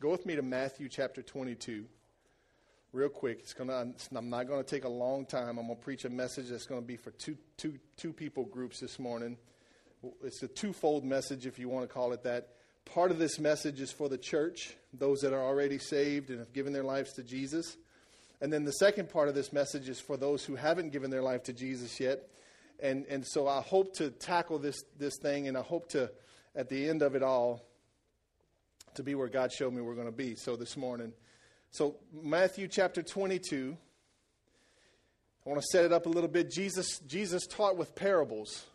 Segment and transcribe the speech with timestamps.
[0.00, 1.84] Go with me to Matthew chapter 22.
[2.92, 5.58] Real quick, it's gonna, I'm not going to take a long time.
[5.58, 8.44] I'm going to preach a message that's going to be for two, two, two people
[8.44, 9.36] groups this morning.
[10.22, 12.50] It's a twofold message, if you want to call it that.
[12.84, 16.52] Part of this message is for the church, those that are already saved and have
[16.52, 17.76] given their lives to Jesus.
[18.40, 21.22] And then the second part of this message is for those who haven't given their
[21.22, 22.22] life to Jesus yet.
[22.78, 26.12] And, and so I hope to tackle this, this thing, and I hope to,
[26.54, 27.67] at the end of it all,
[28.98, 30.34] to be where God showed me we're going to be.
[30.34, 31.12] So this morning,
[31.70, 33.76] so Matthew chapter 22,
[35.46, 36.50] I want to set it up a little bit.
[36.50, 38.66] Jesus, Jesus taught with parables.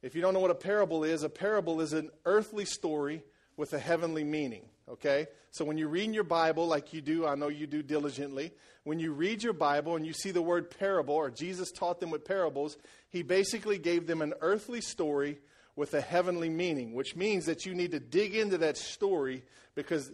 [0.00, 3.22] If you don't know what a parable is, a parable is an earthly story
[3.58, 4.62] with a heavenly meaning.
[4.88, 5.26] Okay?
[5.50, 8.52] So when you read your Bible, like you do, I know you do diligently,
[8.84, 12.08] when you read your Bible and you see the word parable, or Jesus taught them
[12.08, 12.78] with parables,
[13.10, 15.40] he basically gave them an earthly story
[15.76, 19.42] with a heavenly meaning, which means that you need to dig into that story
[19.74, 20.12] because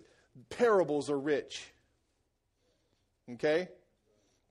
[0.51, 1.73] parables are rich.
[3.32, 3.68] Okay?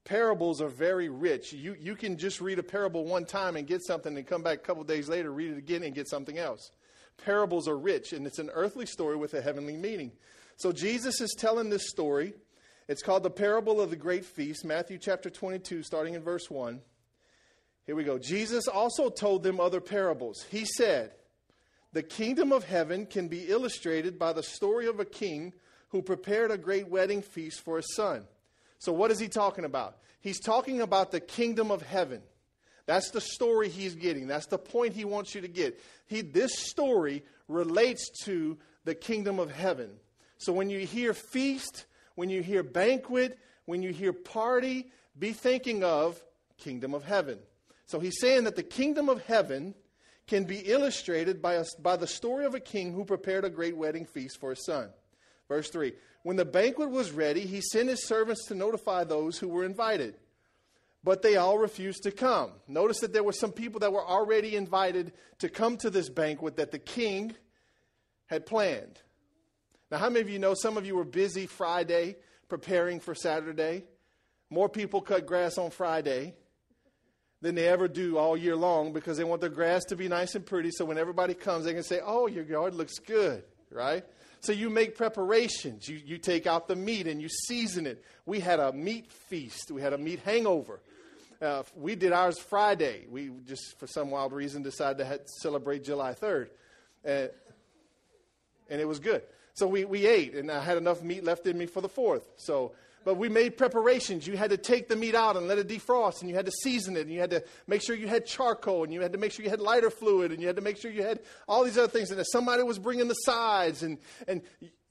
[0.04, 1.54] Parables are very rich.
[1.54, 4.60] You, you can just read a parable one time and get something and come back
[4.60, 6.72] a couple days later, read it again, and get something else.
[7.18, 10.12] Parables are rich, and it's an earthly story with a heavenly meaning.
[10.58, 12.34] So Jesus is telling this story.
[12.88, 16.82] It's called the parable of the great feast, Matthew chapter 22, starting in verse 1.
[17.86, 18.18] Here we go.
[18.18, 20.46] Jesus also told them other parables.
[20.50, 21.12] He said,
[21.94, 25.54] The kingdom of heaven can be illustrated by the story of a king
[25.90, 28.26] who prepared a great wedding feast for his son.
[28.80, 29.98] So, what is he talking about?
[30.20, 32.22] He's talking about the kingdom of heaven.
[32.88, 34.28] That's the story he's getting.
[34.28, 35.80] That's the point he wants you to get.
[36.08, 39.92] He, this story relates to the kingdom of heaven.
[40.38, 45.84] So when you hear feast, when you hear banquet, when you hear party, be thinking
[45.84, 46.22] of
[46.58, 47.40] kingdom of heaven.
[47.86, 49.76] So he's saying that the kingdom of heaven
[50.28, 53.78] can be illustrated by, a, by the story of a king who prepared a great
[53.78, 54.90] wedding feast for his son.
[55.48, 59.48] Verse 3 When the banquet was ready, he sent his servants to notify those who
[59.48, 60.16] were invited
[61.06, 62.50] but they all refused to come.
[62.68, 66.58] Notice that there were some people that were already invited to come to this banquet
[66.58, 67.36] that the king
[68.26, 69.00] had planned.
[69.92, 72.16] Now, how many of you know some of you were busy Friday
[72.50, 73.84] preparing for Saturday?
[74.50, 76.34] More people cut grass on Friday
[77.42, 80.36] than they ever do all year long because they want their grass to be nice
[80.36, 84.04] and pretty so when everybody comes, they can say, Oh, your yard looks good, right?
[84.42, 85.90] So you make preparations.
[85.90, 88.04] You, you take out the meat and you season it.
[88.26, 90.80] We had a meat feast, we had a meat hangover.
[91.42, 93.06] Uh, we did ours Friday.
[93.10, 96.48] We just, for some wild reason, decided to celebrate July 3rd.
[97.06, 97.28] Uh,
[98.70, 99.22] and it was good.
[99.54, 102.24] So we, we ate, and I had enough meat left in me for the 4th.
[102.38, 102.74] So,
[103.06, 104.26] but we made preparations.
[104.26, 106.52] You had to take the meat out and let it defrost, and you had to
[106.52, 109.20] season it, and you had to make sure you had charcoal, and you had to
[109.20, 111.64] make sure you had lighter fluid, and you had to make sure you had all
[111.64, 112.10] these other things.
[112.10, 114.42] And that somebody was bringing the sides, and, and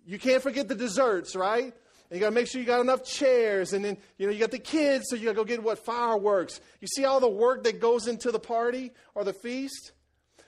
[0.07, 1.65] you can't forget the desserts, right?
[1.65, 1.73] And
[2.13, 3.73] you got to make sure you got enough chairs.
[3.73, 5.85] And then, you know, you got the kids, so you got to go get what?
[5.85, 6.61] Fireworks.
[6.81, 9.91] You see all the work that goes into the party or the feast?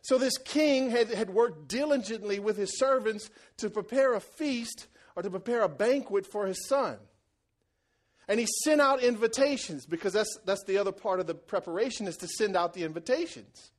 [0.02, 5.22] So this king had, had worked diligently with his servants to prepare a feast or
[5.24, 6.98] to prepare a banquet for his son.
[8.28, 12.16] And he sent out invitations because that's, that's the other part of the preparation is
[12.18, 13.70] to send out the invitations.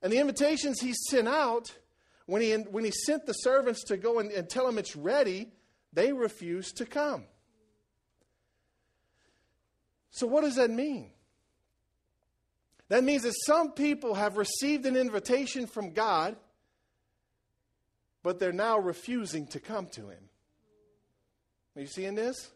[0.00, 1.74] And the invitations he sent out,
[2.26, 5.48] when he, when he sent the servants to go and, and tell him it's ready,
[5.92, 7.24] they refused to come.
[10.12, 11.10] So, what does that mean?
[12.88, 16.36] That means that some people have received an invitation from God,
[18.22, 20.28] but they're now refusing to come to Him.
[21.74, 22.50] Are you seeing this?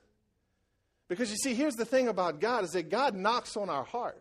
[1.08, 4.20] Because you see, here's the thing about God is that God knocks on our heart.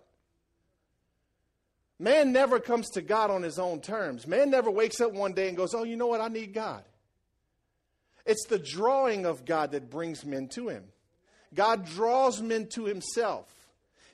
[1.97, 4.27] Man never comes to God on his own terms.
[4.27, 6.21] Man never wakes up one day and goes, Oh, you know what?
[6.21, 6.83] I need God.
[8.25, 10.85] It's the drawing of God that brings men to Him.
[11.53, 13.47] God draws men to Himself.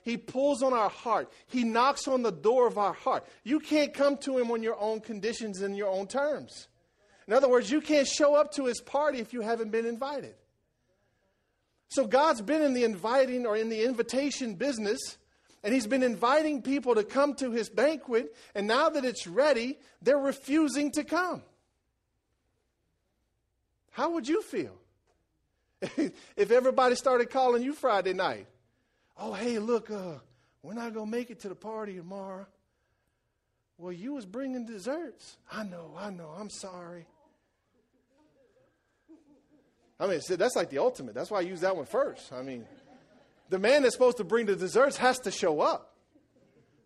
[0.04, 1.32] He pulls on our heart.
[1.46, 3.24] He knocks on the door of our heart.
[3.44, 6.68] You can't come to Him on your own conditions and your own terms.
[7.26, 10.34] In other words, you can't show up to His party if you haven't been invited.
[11.92, 15.18] So God's been in the inviting or in the invitation business,
[15.62, 19.78] and He's been inviting people to come to His banquet, and now that it's ready,
[20.00, 21.42] they're refusing to come.
[23.90, 24.74] How would you feel
[25.82, 28.46] if everybody started calling you Friday night?
[29.18, 30.14] Oh, hey, look, uh,
[30.62, 32.46] we're not going to make it to the party tomorrow.
[33.76, 35.36] Well, you was bringing desserts.
[35.50, 36.30] I know, I know.
[36.38, 37.04] I'm sorry.
[40.02, 41.14] I mean, that's like the ultimate.
[41.14, 42.32] That's why I use that one first.
[42.32, 42.64] I mean,
[43.50, 45.94] the man that's supposed to bring the desserts has to show up.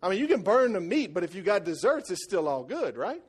[0.03, 2.63] I mean, you can burn the meat, but if you got desserts, it's still all
[2.63, 3.23] good, right?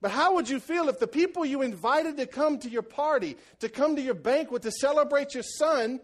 [0.00, 3.36] But how would you feel if the people you invited to come to your party,
[3.58, 5.98] to come to your banquet, to celebrate your son,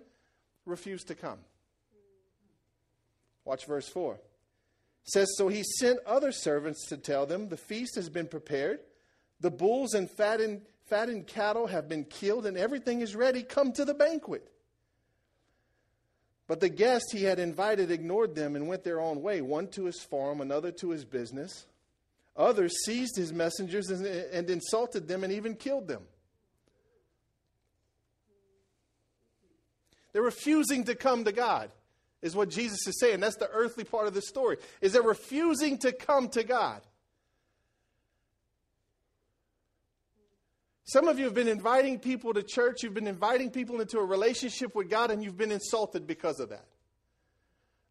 [0.66, 1.38] refused to come?
[3.44, 4.14] Watch verse 4.
[4.14, 4.20] It
[5.04, 8.80] says, So he sent other servants to tell them, The feast has been prepared,
[9.38, 13.42] the bulls and fattened, fattened cattle have been killed, and everything is ready.
[13.42, 14.46] Come to the banquet.
[16.46, 19.84] But the guests he had invited ignored them and went their own way, one to
[19.84, 21.64] his farm, another to his business.
[22.36, 26.02] Others seized his messengers and, and insulted them and even killed them.
[30.12, 31.70] They're refusing to come to God,
[32.20, 33.20] is what Jesus is saying.
[33.20, 34.56] That's the earthly part of the story.
[34.80, 36.82] Is they're refusing to come to God.
[40.90, 44.04] Some of you have been inviting people to church, you've been inviting people into a
[44.04, 46.64] relationship with God, and you've been insulted because of that.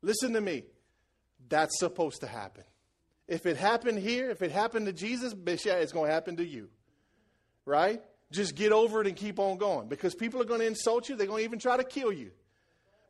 [0.01, 0.65] Listen to me.
[1.47, 2.65] That's supposed to happen.
[3.25, 6.45] If it happened here, if it happened to Jesus, yeah, it's going to happen to
[6.45, 6.67] you.
[7.63, 8.01] Right?
[8.33, 11.15] Just get over it and keep on going because people are going to insult you.
[11.15, 12.31] They're going to even try to kill you.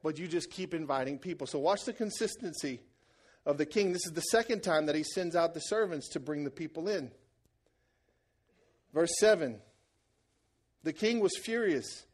[0.04, 1.48] But you just keep inviting people.
[1.48, 2.82] So watch the consistency
[3.44, 3.92] of the king.
[3.92, 6.88] This is the second time that he sends out the servants to bring the people
[6.88, 7.10] in.
[8.94, 9.60] Verse 7
[10.84, 12.06] The king was furious,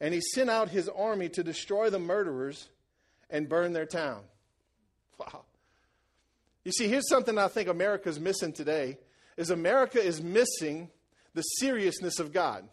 [0.00, 2.68] and he sent out his army to destroy the murderers
[3.28, 4.22] and burn their town.
[5.18, 5.44] Wow.
[6.64, 8.98] You see, here's something I think America's missing today
[9.36, 10.90] is America is missing
[11.34, 12.68] the seriousness of God.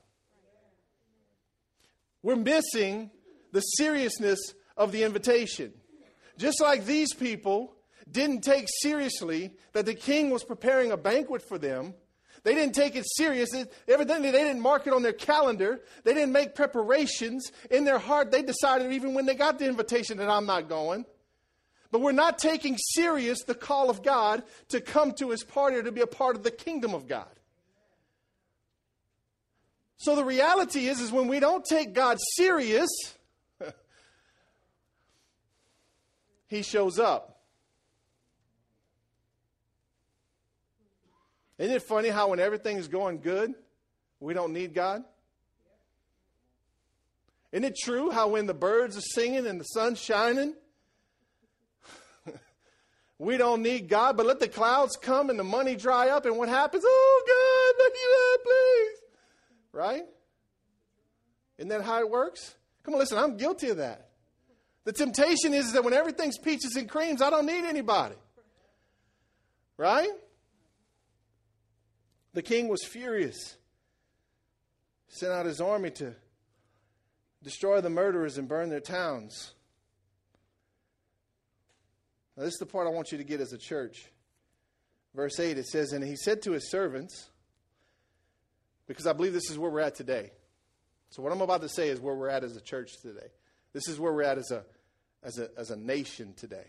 [2.24, 3.12] We're missing
[3.51, 4.39] the seriousness
[4.75, 5.74] of the invitation.
[6.38, 7.74] Just like these people
[8.09, 11.94] didn't take seriously that the king was preparing a banquet for them,
[12.47, 13.49] they didn't take it serious.
[13.89, 15.81] Evidently, they didn't mark it on their calendar.
[16.05, 17.51] They didn't make preparations.
[17.69, 21.03] In their heart, they decided, even when they got the invitation, that I'm not going.
[21.91, 25.83] But we're not taking serious the call of God to come to his party or
[25.83, 27.27] to be a part of the kingdom of God.
[29.97, 32.88] So the reality is is when we don't take God serious,
[36.47, 37.37] he shows up.
[41.57, 43.54] Isn't it funny how when everything is going good,
[44.19, 45.04] we don't need God?
[47.51, 50.54] Isn't it true how when the birds are singing and the sun's shining,
[53.18, 56.38] we don't need God, but let the clouds come and the money dry up, and
[56.38, 56.83] what happens?
[56.86, 58.98] Oh, God, let you out, please.
[59.71, 60.06] Right?
[61.57, 62.56] Isn't that how it works?
[62.83, 64.10] Come on, listen, I'm guilty of that.
[64.83, 68.15] The temptation is that when everything's peaches and creams, I don't need anybody.
[69.77, 70.10] Right?
[72.38, 73.57] The king was furious,
[75.07, 76.13] sent out his army to
[77.42, 79.56] destroy the murderers and burn their towns.
[82.36, 84.06] Now, this is the part I want you to get as a church.
[85.16, 87.25] Verse 8, it says, And he said to his servants,
[88.86, 90.30] because I believe this is where we're at today.
[91.10, 93.31] So, what I'm about to say is where we're at as a church today.
[93.74, 94.63] This is where we're at as a,
[95.24, 96.68] as a, as a nation today.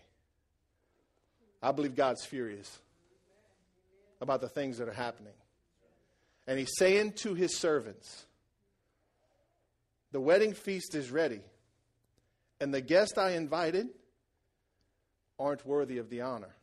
[1.63, 2.79] I believe God's furious
[4.23, 5.35] about the things that are happening.
[6.49, 8.25] And he's saying to his servants,
[10.13, 11.43] The wedding feast is ready,
[12.59, 13.89] and the guests I invited
[15.39, 16.57] aren't worthy of the honor.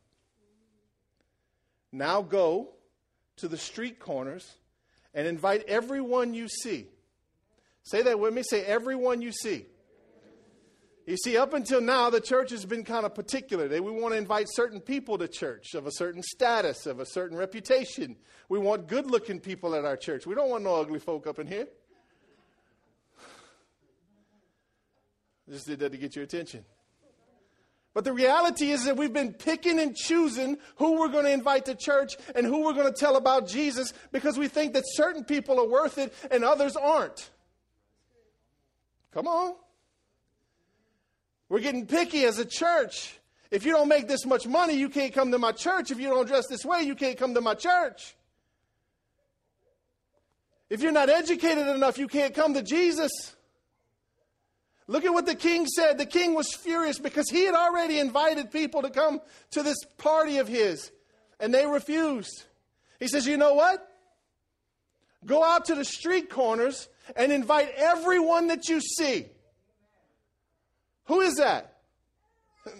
[1.92, 2.70] Now go
[3.36, 4.56] to the street corners
[5.14, 6.88] and invite everyone you see.
[7.84, 8.42] Say that with me.
[8.42, 9.66] Say, everyone you see.
[11.06, 13.68] You see, up until now, the church has been kind of particular.
[13.68, 17.38] We want to invite certain people to church of a certain status, of a certain
[17.38, 18.16] reputation.
[18.48, 20.26] We want good looking people at our church.
[20.26, 21.68] We don't want no ugly folk up in here.
[25.48, 26.64] Just did that to get your attention.
[27.94, 31.66] But the reality is that we've been picking and choosing who we're going to invite
[31.66, 35.22] to church and who we're going to tell about Jesus because we think that certain
[35.22, 37.30] people are worth it and others aren't.
[39.12, 39.54] Come on.
[41.48, 43.18] We're getting picky as a church.
[43.50, 45.90] If you don't make this much money, you can't come to my church.
[45.90, 48.16] If you don't dress this way, you can't come to my church.
[50.68, 53.12] If you're not educated enough, you can't come to Jesus.
[54.88, 55.98] Look at what the king said.
[55.98, 59.20] The king was furious because he had already invited people to come
[59.52, 60.90] to this party of his,
[61.38, 62.44] and they refused.
[62.98, 63.86] He says, You know what?
[65.24, 69.26] Go out to the street corners and invite everyone that you see.
[71.06, 71.72] Who is that?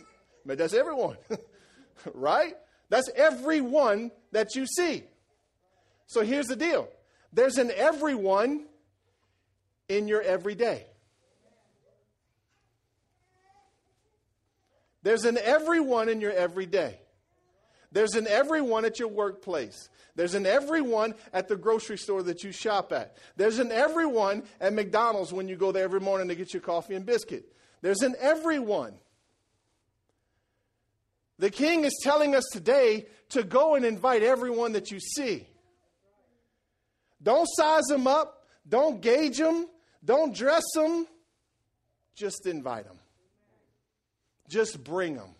[0.44, 1.16] But that's everyone,
[2.14, 2.54] right?
[2.88, 5.02] That's everyone that you see.
[6.06, 6.88] So here's the deal
[7.32, 8.66] there's an everyone
[9.88, 10.86] in your everyday.
[15.02, 16.98] There's an everyone in your everyday.
[17.92, 19.88] There's an everyone at your workplace.
[20.16, 23.16] There's an everyone at the grocery store that you shop at.
[23.36, 26.94] There's an everyone at McDonald's when you go there every morning to get your coffee
[26.94, 27.52] and biscuit.
[27.86, 28.94] There's an everyone.
[31.38, 35.46] The king is telling us today to go and invite everyone that you see.
[37.22, 39.68] Don't size them up, don't gauge them,
[40.04, 41.06] don't dress them,
[42.16, 42.98] just invite them.
[44.48, 45.36] Just bring them.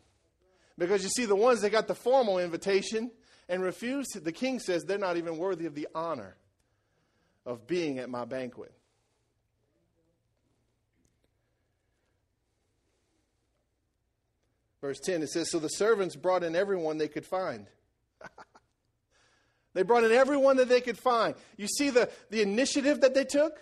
[0.79, 3.11] Because you see, the ones that got the formal invitation
[3.49, 6.37] and refused, the king says they're not even worthy of the honor
[7.45, 8.73] of being at my banquet.
[14.80, 17.66] Verse 10, it says, So the servants brought in everyone they could find.
[19.75, 21.35] they brought in everyone that they could find.
[21.56, 23.59] You see the, the initiative that they took?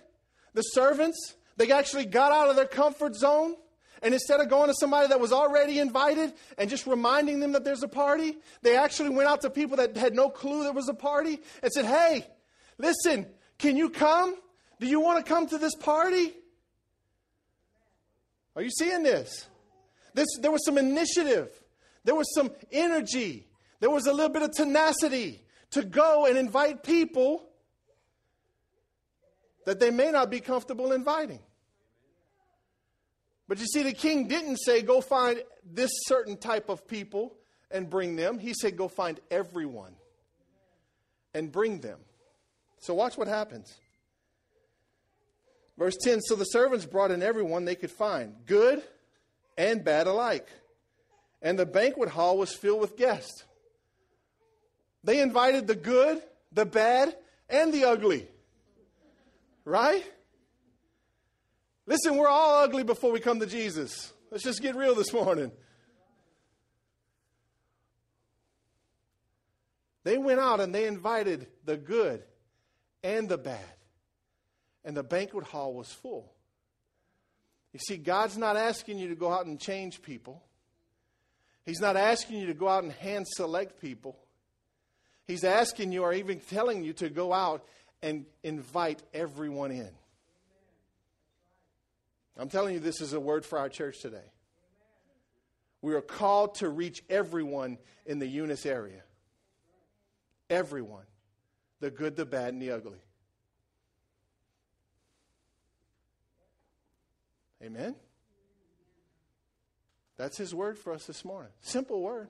[0.54, 3.54] The servants, they actually got out of their comfort zone.
[4.02, 7.64] And instead of going to somebody that was already invited and just reminding them that
[7.64, 10.90] there's a party, they actually went out to people that had no clue there was
[10.90, 12.26] a party and said, Hey,
[12.76, 14.35] listen, can you come?
[14.78, 16.35] Do you want to come to this party?
[18.56, 19.49] Are you seeing this?
[20.14, 21.50] This there was some initiative,
[22.04, 23.47] there was some energy,
[23.80, 25.42] there was a little bit of tenacity
[25.73, 27.49] to go and invite people
[29.66, 31.40] that they may not be comfortable inviting.
[33.49, 37.35] But you see, the king didn't say, go find this certain type of people
[37.71, 38.38] and bring them.
[38.38, 39.94] He said, go find everyone
[41.35, 41.99] and bring them.
[42.78, 43.75] So watch what happens.
[45.76, 48.83] Verse 10 So the servants brought in everyone they could find, good
[49.56, 50.49] and bad alike.
[51.42, 53.44] And the banquet hall was filled with guests.
[55.02, 57.14] They invited the good, the bad,
[57.49, 58.26] and the ugly.
[59.64, 60.04] Right?
[61.87, 64.12] Listen, we're all ugly before we come to Jesus.
[64.30, 65.52] Let's just get real this morning.
[70.04, 72.23] They went out and they invited the good
[73.02, 73.61] and the bad.
[74.84, 76.34] And the banquet hall was full.
[77.75, 80.40] You see, God's not asking you to go out and change people.
[81.66, 84.16] He's not asking you to go out and hand select people.
[85.26, 87.64] He's asking you, or even telling you, to go out
[88.00, 89.90] and invite everyone in.
[92.38, 94.31] I'm telling you, this is a word for our church today.
[95.83, 99.02] We are called to reach everyone in the Eunice area.
[100.49, 101.04] Everyone.
[101.81, 103.03] The good, the bad, and the ugly.
[107.64, 107.94] Amen?
[110.16, 111.50] That's his word for us this morning.
[111.61, 112.28] Simple word.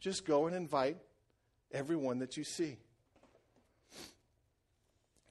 [0.00, 0.96] Just go and invite
[1.72, 2.76] everyone that you see.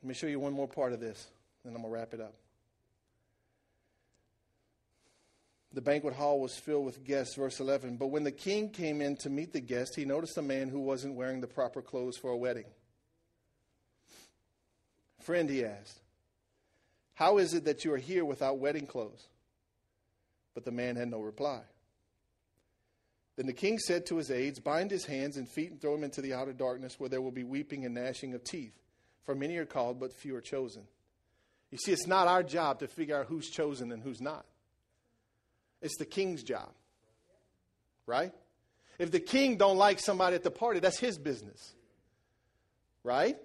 [0.01, 1.27] Let me show you one more part of this,
[1.63, 2.34] then I'm going to wrap it up.
[5.74, 7.98] The banquet hall was filled with guests, verse 11.
[7.98, 10.80] But when the king came in to meet the guests, he noticed a man who
[10.80, 12.65] wasn't wearing the proper clothes for a wedding.
[15.22, 16.00] Friend, he asked,
[17.22, 19.28] How is it that you are here without wedding clothes?
[20.56, 21.62] But the man had no reply.
[23.36, 26.04] Then the king said to his aides, Bind his hands and feet and throw him
[26.04, 28.74] into the outer darkness where there will be weeping and gnashing of teeth.
[29.24, 30.82] For many are called, but few are chosen.
[31.70, 34.44] You see, it's not our job to figure out who's chosen and who's not.
[35.80, 36.72] It's the king's job.
[38.08, 38.34] Right?
[38.98, 41.75] If the king don't like somebody at the party, that's his business.
[43.04, 43.38] Right?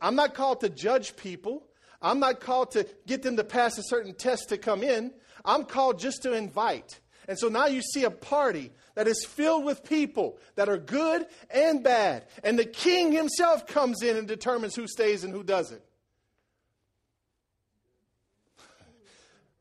[0.00, 1.64] I'm not called to judge people.
[2.00, 5.12] I'm not called to get them to pass a certain test to come in.
[5.44, 7.00] I'm called just to invite.
[7.26, 11.26] And so now you see a party that is filled with people that are good
[11.50, 12.26] and bad.
[12.42, 15.82] And the king himself comes in and determines who stays and who doesn't.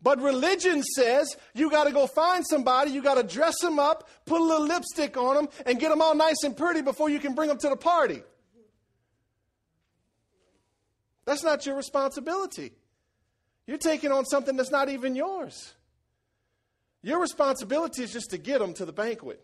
[0.02, 4.08] But religion says you got to go find somebody, you got to dress them up,
[4.26, 7.20] put a little lipstick on them, and get them all nice and pretty before you
[7.20, 8.22] can bring them to the party.
[11.28, 12.72] That's not your responsibility.
[13.68, 15.74] You're taking on something that's not even yours.
[17.04, 19.44] Your responsibility is just to get them to the banquet,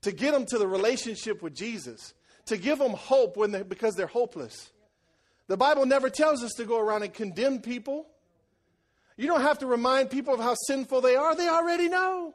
[0.00, 2.14] to get them to the relationship with Jesus,
[2.46, 4.72] to give them hope when they, because they're hopeless.
[5.46, 8.06] The Bible never tells us to go around and condemn people.
[9.18, 12.34] You don't have to remind people of how sinful they are, they already know.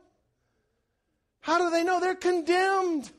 [1.40, 2.00] How do they know?
[2.00, 3.12] They're condemned.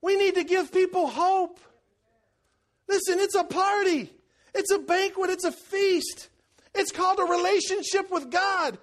[0.00, 1.60] We need to give people hope.
[2.88, 4.10] Listen, it's a party,
[4.54, 6.28] it's a banquet, it's a feast.
[6.74, 8.78] It's called a relationship with God.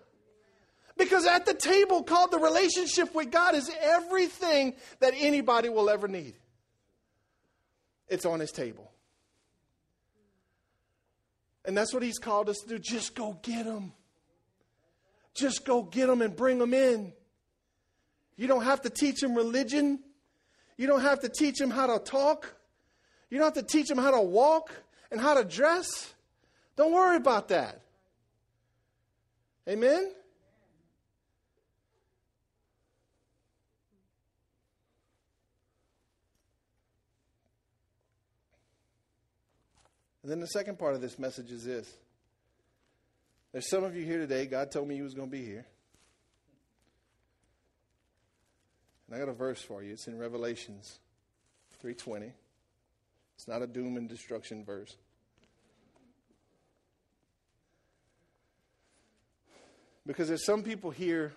[0.97, 6.07] Because at the table called the relationship with God is everything that anybody will ever
[6.07, 6.35] need.
[8.07, 8.91] It's on his table.
[11.65, 12.79] And that's what he's called us to do.
[12.79, 13.93] Just go get them.
[15.33, 17.11] Just go get them and bring them in.
[18.37, 19.99] You don't have to teach them religion.
[20.77, 22.55] You don't have to teach them how to talk.
[23.29, 24.71] You don't have to teach them how to walk
[25.11, 26.13] and how to dress.
[26.75, 27.81] Don't worry about that.
[29.67, 30.11] Amen?
[40.25, 41.87] And then the second part of this message is this.
[43.51, 45.65] There's some of you here today, God told me you was going to be here.
[49.07, 49.93] And I got a verse for you.
[49.93, 50.99] It's in Revelations
[51.83, 52.31] 3:20.
[53.35, 54.95] It's not a doom and destruction verse.
[60.05, 61.33] Because there's some people here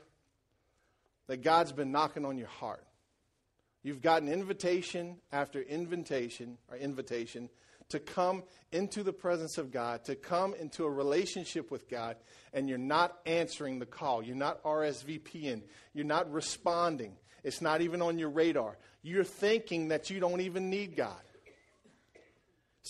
[1.26, 2.84] that God's been knocking on your heart.
[3.82, 7.48] You've gotten invitation after invitation or invitation
[7.90, 12.16] to come into the presence of God, to come into a relationship with God,
[12.52, 14.22] and you're not answering the call.
[14.22, 15.62] You're not RSVPing.
[15.94, 17.16] You're not responding.
[17.44, 18.76] It's not even on your radar.
[19.02, 21.16] You're thinking that you don't even need God.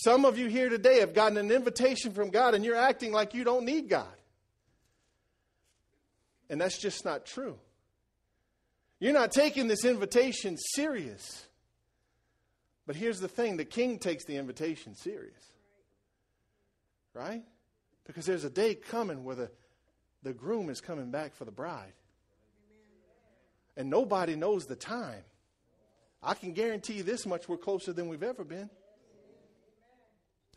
[0.01, 3.35] Some of you here today have gotten an invitation from God and you're acting like
[3.35, 4.07] you don't need God.
[6.49, 7.59] And that's just not true.
[9.01, 11.45] You're not taking this invitation serious.
[12.87, 15.43] But here's the thing the king takes the invitation serious.
[17.13, 17.43] Right?
[18.07, 19.51] Because there's a day coming where the,
[20.23, 21.93] the groom is coming back for the bride.
[23.77, 25.25] And nobody knows the time.
[26.23, 28.71] I can guarantee you this much we're closer than we've ever been.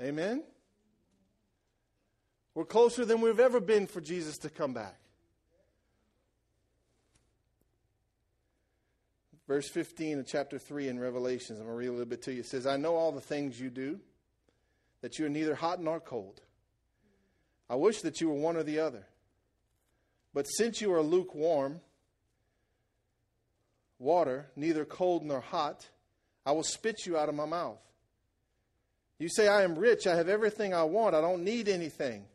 [0.02, 0.44] Amen?
[2.56, 4.98] We're closer than we've ever been for Jesus to come back.
[9.48, 12.34] Verse 15 of chapter 3 in Revelations, I'm going to read a little bit to
[12.34, 12.40] you.
[12.40, 14.00] It says, I know all the things you do,
[15.02, 16.42] that you are neither hot nor cold.
[17.70, 19.06] I wish that you were one or the other.
[20.34, 21.82] But since you are lukewarm,
[24.00, 25.88] water, neither cold nor hot,
[26.46, 27.82] I will spit you out of my mouth.
[29.22, 32.26] You say, I am rich, I have everything I want, I don't need anything.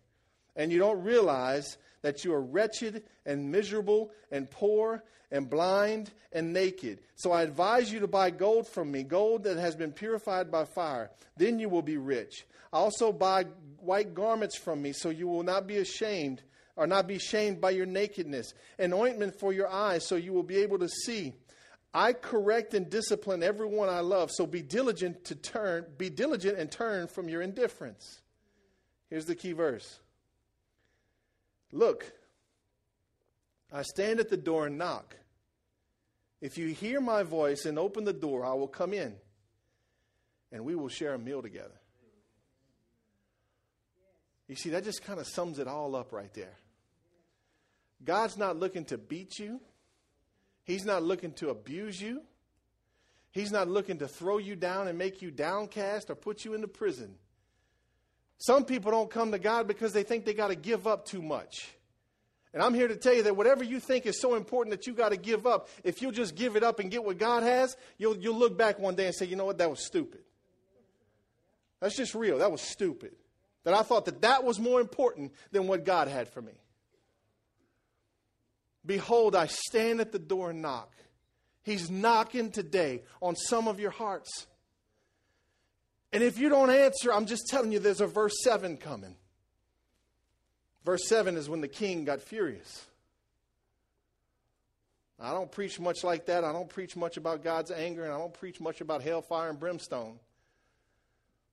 [0.55, 6.53] And you don't realize that you are wretched and miserable and poor and blind and
[6.53, 7.01] naked.
[7.17, 10.65] So I advise you to buy gold from me, gold that has been purified by
[10.65, 11.11] fire.
[11.37, 12.47] Then you will be rich.
[12.73, 13.47] Also buy
[13.81, 16.43] white garments from me, so you will not be ashamed
[16.77, 20.43] or not be shamed by your nakedness, and ointment for your eyes, so you will
[20.43, 21.33] be able to see.
[21.97, 26.71] I correct and discipline everyone I love, so be diligent to turn, be diligent and
[26.71, 28.21] turn from your indifference.
[29.09, 29.99] Here's the key verse.
[31.73, 32.13] Look,
[33.73, 35.17] I stand at the door and knock.
[36.43, 39.15] If you hear my voice and open the door, I will come in
[40.53, 41.81] and we will share a meal together.
[44.49, 46.59] You see, that just kind of sums it all up right there.
[48.05, 49.61] God's not looking to beat you.
[50.67, 52.23] He's not looking to abuse you.
[53.31, 56.69] He's not looking to throw you down and make you downcast or put you into
[56.69, 57.15] prison.
[58.39, 61.23] Some people don't come to God because they think they got to give up too
[61.23, 61.69] much.
[62.53, 64.95] And I'm here to tell you that whatever you think is so important that you
[64.95, 67.77] got to give up, if you'll just give it up and get what God has,
[67.99, 70.21] you'll, you'll look back one day and say, you know what, that was stupid.
[71.81, 72.39] That's just real.
[72.39, 73.13] That was stupid.
[73.65, 76.53] That I thought that that was more important than what God had for me.
[78.87, 80.93] Behold, I stand at the door and knock.
[81.63, 84.47] He's knocking today on some of your hearts.
[86.13, 89.17] And if you don't answer, I'm just telling you there's a verse 7 coming.
[90.85, 92.87] Verse 7 is when the king got furious.
[95.19, 96.45] I don't preach much like that.
[96.45, 99.59] I don't preach much about God's anger, and I don't preach much about hellfire and
[99.59, 100.21] brimstone.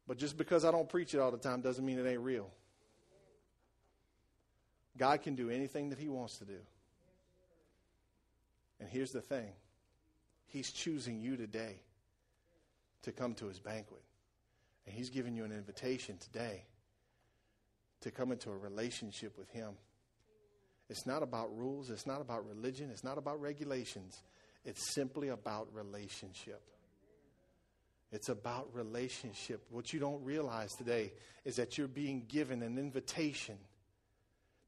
[0.05, 2.51] But just because I don't preach it all the time doesn't mean it ain't real.
[4.97, 6.59] God can do anything that He wants to do.
[8.79, 9.53] And here's the thing
[10.47, 11.79] He's choosing you today
[13.03, 14.01] to come to his banquet.
[14.85, 16.63] And he's giving you an invitation today
[18.01, 19.71] to come into a relationship with him.
[20.89, 24.21] It's not about rules, it's not about religion, it's not about regulations.
[24.65, 26.61] It's simply about relationship.
[28.11, 29.65] It's about relationship.
[29.71, 31.13] What you don't realize today
[31.45, 33.57] is that you're being given an invitation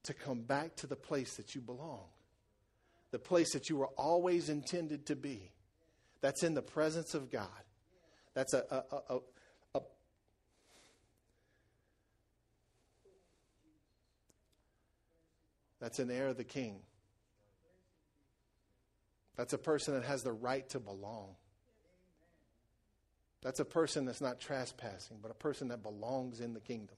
[0.03, 2.05] to come back to the place that you belong
[3.15, 5.49] the place that you were always intended to be.
[6.19, 7.47] That's in the presence of God.
[8.33, 9.19] That's a, a, a,
[9.75, 9.81] a
[15.79, 16.81] That's an heir of the king.
[19.37, 21.37] That's a person that has the right to belong.
[23.43, 26.97] That's a person that's not trespassing, but a person that belongs in the kingdom.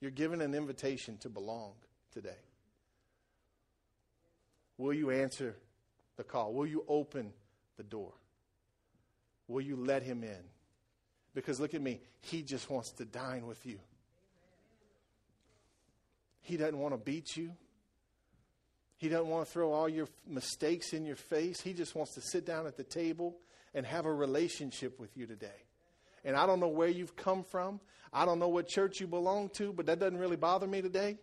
[0.00, 1.74] You're given an invitation to belong
[2.14, 2.38] today.
[4.80, 5.56] Will you answer
[6.16, 6.54] the call?
[6.54, 7.34] Will you open
[7.76, 8.14] the door?
[9.46, 10.42] Will you let him in?
[11.34, 13.78] Because look at me, he just wants to dine with you.
[16.40, 17.52] He doesn't want to beat you.
[18.96, 21.60] He doesn't want to throw all your mistakes in your face.
[21.60, 23.36] He just wants to sit down at the table
[23.74, 25.62] and have a relationship with you today.
[26.24, 27.80] And I don't know where you've come from.
[28.14, 31.18] I don't know what church you belong to, but that doesn't really bother me today.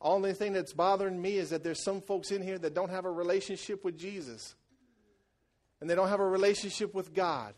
[0.00, 3.04] Only thing that's bothering me is that there's some folks in here that don't have
[3.04, 4.54] a relationship with Jesus.
[5.80, 7.54] And they don't have a relationship with God.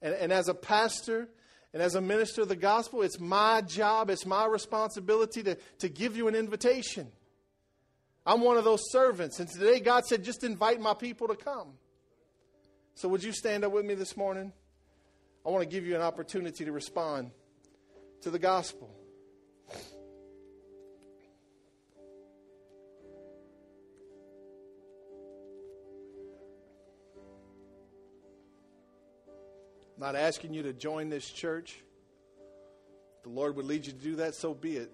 [0.00, 1.28] And, and as a pastor
[1.74, 5.88] and as a minister of the gospel, it's my job, it's my responsibility to, to
[5.88, 7.08] give you an invitation.
[8.24, 9.40] I'm one of those servants.
[9.40, 11.74] And today God said, just invite my people to come.
[12.94, 14.52] So would you stand up with me this morning?
[15.46, 17.30] I want to give you an opportunity to respond
[18.22, 18.97] to the gospel.
[29.98, 31.82] Not asking you to join this church.
[33.18, 34.92] If the Lord would lead you to do that, so be it.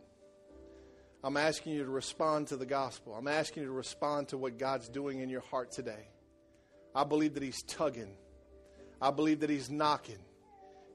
[1.23, 3.15] I'm asking you to respond to the gospel.
[3.15, 6.09] I'm asking you to respond to what God's doing in your heart today.
[6.95, 8.17] I believe that He's tugging,
[9.01, 10.19] I believe that He's knocking.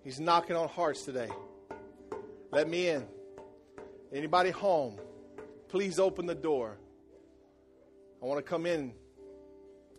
[0.04, 1.30] He's knocking on hearts today.
[2.52, 3.06] Let me in.
[4.14, 4.98] Anybody home,
[5.68, 6.78] please open the door.
[8.22, 8.94] I want to come in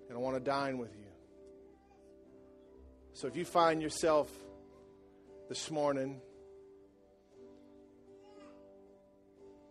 [0.09, 1.00] and I want to dine with you.
[3.21, 4.31] So if you find yourself
[5.51, 6.23] this morning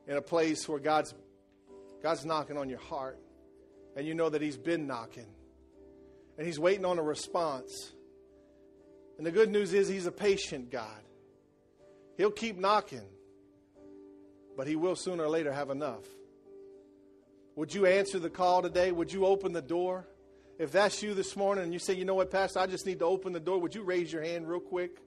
[0.08, 1.16] in a place where God's
[2.04, 3.18] God's knocking on your heart
[3.96, 5.26] and you know that he's been knocking
[6.38, 7.92] and he's waiting on a response.
[9.18, 11.02] And the good news is he's a patient God.
[12.18, 13.10] He'll keep knocking,
[14.56, 16.06] but he will sooner or later have enough.
[17.56, 18.92] Would you answer the call today?
[18.92, 20.06] Would you open the door?
[20.60, 23.00] If that's you this morning and you say, you know what, Pastor, I just need
[23.00, 24.98] to open the door, would you raise your hand real quick?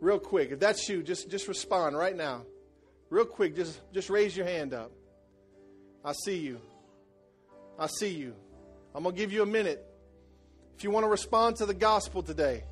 [0.00, 0.52] Real quick.
[0.52, 2.44] If that's you, just, just respond right now.
[3.10, 4.92] Real quick, just, just raise your hand up.
[6.04, 6.60] I see you.
[7.76, 8.34] I see you.
[8.94, 9.84] I'm going to give you a minute.
[10.76, 12.62] If you want to respond to the gospel today,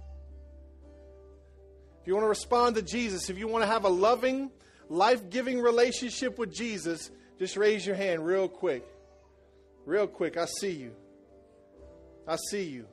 [2.01, 4.51] if you want to respond to Jesus, if you want to have a loving,
[4.89, 8.87] life giving relationship with Jesus, just raise your hand real quick.
[9.87, 10.37] Real quick.
[10.37, 10.93] I see you.
[12.27, 12.87] I see you.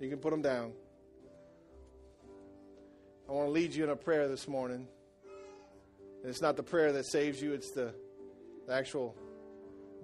[0.00, 0.72] You can put them down.
[3.28, 4.88] I want to lead you in a prayer this morning.
[6.22, 7.94] And it's not the prayer that saves you, it's the,
[8.66, 9.14] the actual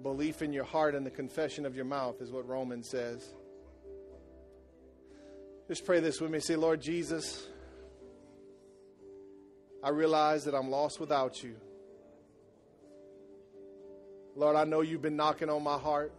[0.01, 3.27] belief in your heart and the confession of your mouth, is what Romans says.
[5.67, 6.39] Just pray this with me.
[6.39, 7.47] Say, Lord Jesus,
[9.83, 11.55] I realize that I'm lost without you.
[14.39, 16.13] Lord, I know you've been knocking on my heart.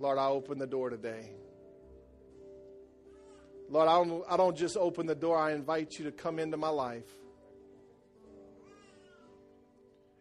[0.00, 1.30] Lord, I open the door today.
[3.70, 6.56] Lord, I don't, I don't just open the door, I invite you to come into
[6.56, 7.06] my life.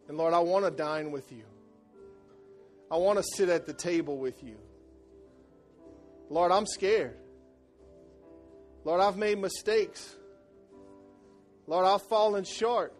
[0.08, 1.46] And Lord, I want to dine with you.
[2.91, 4.58] I want to sit at the table with you.
[6.30, 7.17] Lord, I'm scared.
[8.84, 10.15] Lord, I've made mistakes.
[11.65, 12.94] Lord, I've fallen short.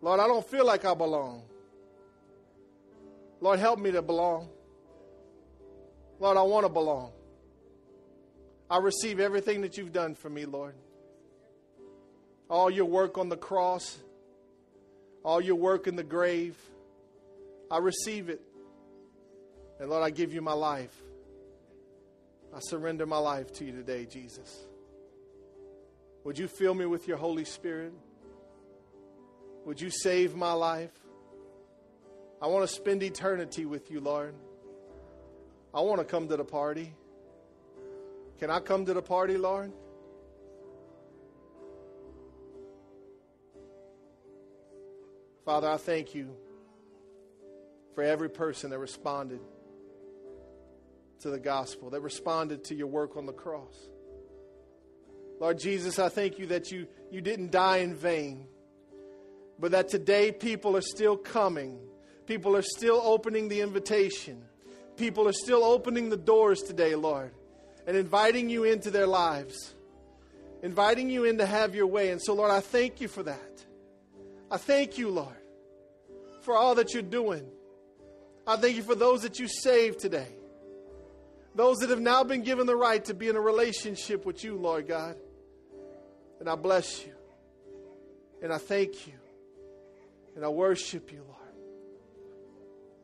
[0.00, 1.42] Lord, I don't feel like I belong.
[3.40, 4.48] Lord, help me to belong.
[6.20, 7.12] Lord, I want to belong.
[8.70, 10.74] I receive everything that you've done for me, Lord.
[12.50, 13.98] All your work on the cross,
[15.22, 16.56] all your work in the grave.
[17.70, 18.40] I receive it.
[19.80, 20.94] And Lord, I give you my life.
[22.54, 24.66] I surrender my life to you today, Jesus.
[26.24, 27.92] Would you fill me with your Holy Spirit?
[29.64, 30.92] Would you save my life?
[32.40, 34.34] I want to spend eternity with you, Lord.
[35.74, 36.94] I want to come to the party.
[38.38, 39.72] Can I come to the party, Lord?
[45.44, 46.36] Father, I thank you
[47.94, 49.40] for every person that responded
[51.20, 53.88] to the gospel, that responded to your work on the cross.
[55.40, 58.46] Lord Jesus, I thank you that you, you didn't die in vain,
[59.58, 61.78] but that today people are still coming.
[62.26, 64.42] People are still opening the invitation.
[64.96, 67.32] People are still opening the doors today, Lord
[67.88, 69.74] and inviting you into their lives,
[70.62, 72.10] inviting you in to have your way.
[72.10, 73.64] And so, Lord, I thank you for that.
[74.50, 75.40] I thank you, Lord,
[76.42, 77.48] for all that you're doing.
[78.46, 80.28] I thank you for those that you saved today,
[81.54, 84.56] those that have now been given the right to be in a relationship with you,
[84.56, 85.16] Lord God.
[86.40, 87.14] And I bless you.
[88.42, 89.14] And I thank you.
[90.38, 91.56] And I worship you, Lord.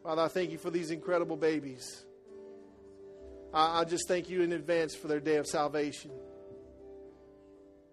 [0.05, 2.05] Father, I thank you for these incredible babies.
[3.53, 6.13] I, I just thank you in advance for their day of salvation.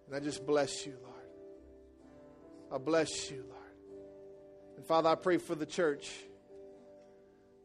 [0.06, 1.26] And I just bless you, Lord.
[2.72, 4.76] I bless you, Lord.
[4.76, 6.08] And Father, I pray for the church.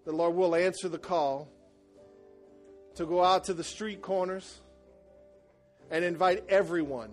[0.04, 1.48] The Lord will answer the call
[2.96, 4.62] to go out to the street corners
[5.92, 7.12] and invite everyone.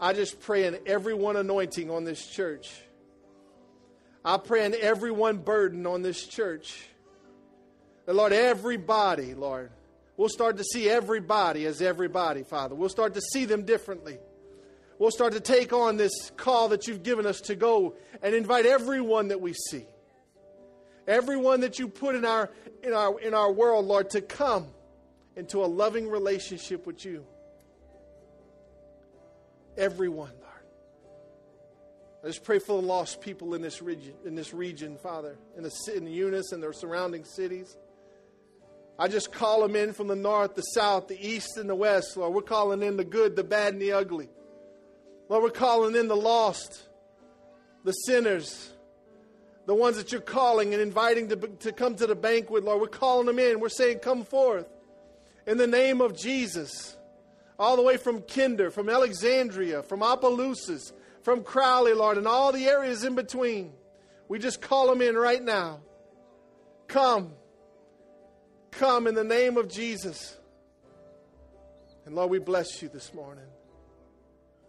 [0.00, 2.70] I just pray in everyone anointing on this church.
[4.24, 6.88] I pray in everyone burden on this church.
[8.06, 9.70] That, Lord, everybody, Lord,
[10.16, 12.74] we'll start to see everybody as everybody, Father.
[12.74, 14.18] We'll start to see them differently.
[14.98, 18.66] We'll start to take on this call that you've given us to go and invite
[18.66, 19.84] everyone that we see.
[21.06, 22.50] Everyone that you put in our
[22.82, 24.66] in our in our world, Lord, to come
[25.36, 27.24] into a loving relationship with you.
[29.78, 30.48] Everyone, Lord.
[32.24, 35.62] I just pray for the lost people in this region, in this region, Father, in
[35.62, 37.76] the in Eunice and their surrounding cities.
[38.98, 42.16] I just call them in from the north, the south, the east, and the west,
[42.16, 42.34] Lord.
[42.34, 44.28] We're calling in the good, the bad, and the ugly.
[45.28, 46.82] Lord, we're calling in the lost,
[47.84, 48.72] the sinners,
[49.66, 52.80] the ones that you're calling and inviting to, to come to the banquet, Lord.
[52.80, 53.60] We're calling them in.
[53.60, 54.66] We're saying, Come forth
[55.46, 56.96] in the name of Jesus.
[57.58, 60.92] All the way from Kinder, from Alexandria, from Opelousas,
[61.22, 63.72] from Crowley, Lord, and all the areas in between.
[64.28, 65.80] We just call them in right now.
[66.86, 67.32] Come.
[68.70, 70.36] Come in the name of Jesus.
[72.06, 73.44] And Lord, we bless you this morning.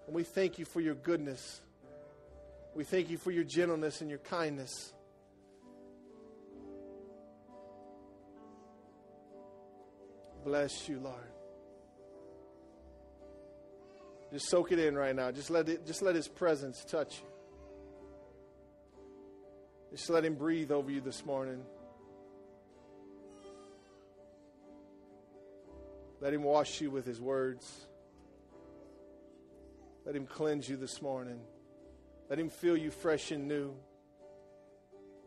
[0.08, 1.62] And we thank you for your goodness.
[2.76, 4.94] We thank you for your gentleness and your kindness.
[10.44, 11.39] Bless you, Lord.
[14.32, 15.32] Just soak it in right now.
[15.32, 17.28] Just let it just let his presence touch you.
[19.92, 21.64] Just let him breathe over you this morning.
[26.22, 27.88] Let him wash you with his words.
[30.06, 31.40] Let him cleanse you this morning.
[32.30, 33.74] Let him feel you fresh and new.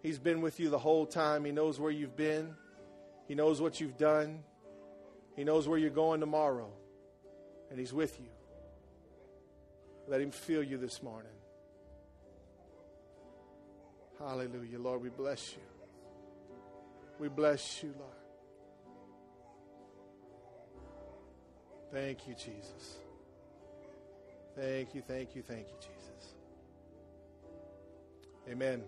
[0.02, 1.44] He's been with you the whole time.
[1.44, 2.54] He knows where you've been.
[3.26, 4.40] He knows what you've done.
[5.36, 6.70] He knows where you're going tomorrow,
[7.70, 8.26] and He's with you.
[10.08, 11.32] Let Him feel you this morning.
[14.18, 14.78] Hallelujah.
[14.78, 15.62] Lord, we bless you.
[17.18, 18.10] We bless you, Lord.
[21.92, 22.96] Thank you, Jesus.
[24.56, 26.34] Thank you, thank you, thank you, Jesus.
[28.48, 28.82] Amen.